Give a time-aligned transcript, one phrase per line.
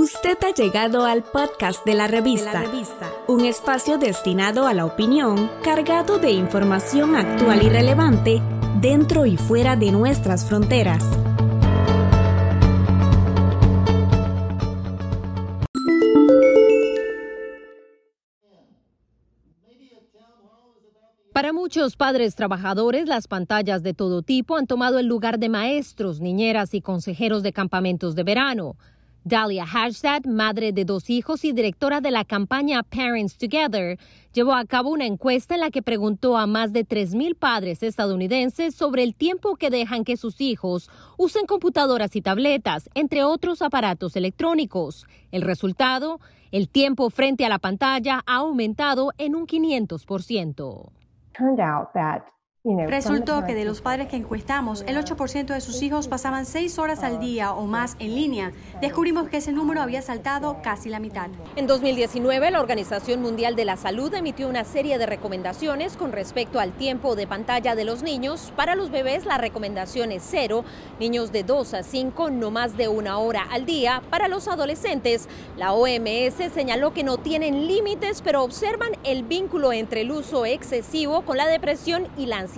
[0.00, 2.62] Usted ha llegado al podcast de la, revista,
[3.26, 8.40] un espacio destinado a la opinión, cargado de información actual y relevante
[8.80, 11.02] dentro y fuera de nuestras fronteras.
[21.32, 26.20] Para muchos padres trabajadores, las pantallas de todo tipo han tomado el lugar de maestros,
[26.20, 28.76] niñeras y consejeros de campamentos de verano.
[29.28, 33.98] Dalia Hashtag, madre de dos hijos y directora de la campaña Parents Together,
[34.32, 38.74] llevó a cabo una encuesta en la que preguntó a más de 3.000 padres estadounidenses
[38.74, 44.16] sobre el tiempo que dejan que sus hijos usen computadoras y tabletas, entre otros aparatos
[44.16, 45.06] electrónicos.
[45.30, 50.90] El resultado, el tiempo frente a la pantalla ha aumentado en un 500%.
[52.86, 57.02] Resultó que de los padres que encuestamos, el 8% de sus hijos pasaban seis horas
[57.02, 58.52] al día o más en línea.
[58.82, 61.28] Descubrimos que ese número había saltado casi la mitad.
[61.56, 66.60] En 2019, la Organización Mundial de la Salud emitió una serie de recomendaciones con respecto
[66.60, 68.52] al tiempo de pantalla de los niños.
[68.54, 70.64] Para los bebés, la recomendación es cero.
[71.00, 74.02] Niños de 2 a 5, no más de una hora al día.
[74.10, 80.02] Para los adolescentes, la OMS señaló que no tienen límites, pero observan el vínculo entre
[80.02, 82.57] el uso excesivo con la depresión y la ansiedad.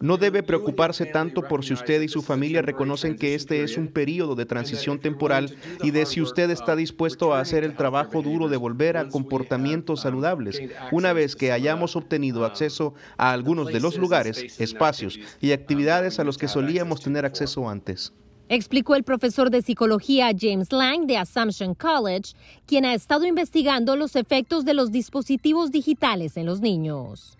[0.00, 3.88] No debe preocuparse tanto por si usted y su familia reconocen que este es un
[3.88, 8.48] periodo de transición temporal y de si usted está dispuesto a hacer el trabajo duro
[8.48, 13.96] de volver a comportamientos saludables una vez que hayamos obtenido acceso a algunos de los
[13.96, 18.12] lugares, espacios y actividades a los que solíamos tener acceso antes.
[18.48, 22.34] Explicó el profesor de psicología James Lang de Assumption College,
[22.66, 27.38] quien ha estado investigando los efectos de los dispositivos digitales en los niños.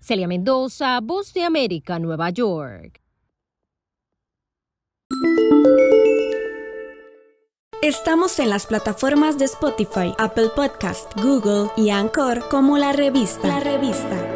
[0.00, 3.00] Celia Mendoza, Voz de América, Nueva York.
[7.82, 13.48] Estamos en las plataformas de Spotify, Apple Podcast, Google y Anchor como la revista.
[13.48, 14.29] La revista.